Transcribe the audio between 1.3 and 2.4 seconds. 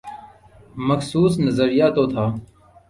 نظریہ تو تھا۔